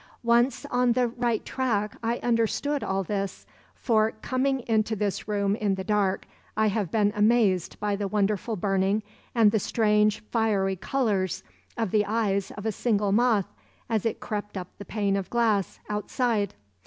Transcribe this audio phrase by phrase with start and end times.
[0.23, 5.75] Once on the right track I understood all this, for coming into this room in
[5.75, 6.25] the dark,
[6.57, 9.03] I have been amazed by the wonderful burning
[9.35, 11.43] and the strange fiery colors
[11.77, 13.53] of the eyes of a single moth,
[13.91, 16.55] as it crept up the pane of glass, outside.